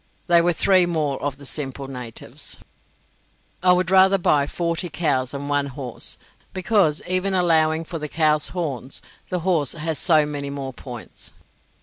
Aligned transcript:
They 0.25 0.41
were 0.41 0.51
three 0.51 0.87
more 0.87 1.21
of 1.21 1.37
the 1.37 1.45
simple 1.45 1.87
natives. 1.87 2.57
I 3.61 3.71
would 3.73 3.91
rather 3.91 4.17
buy 4.17 4.47
forty 4.47 4.89
cows 4.89 5.29
than 5.29 5.47
one 5.47 5.67
horse, 5.67 6.17
because, 6.53 7.03
even 7.07 7.35
allowing 7.35 7.85
for 7.85 7.99
the 7.99 8.09
cow's 8.09 8.47
horns, 8.47 9.03
the 9.29 9.41
horse 9.41 9.73
has 9.73 9.99
so 9.99 10.25
many 10.25 10.49
more 10.49 10.73
points. 10.73 11.31